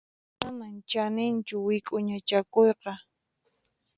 [0.39, 2.93] Manan chaninchu wik'uña chakuyqa.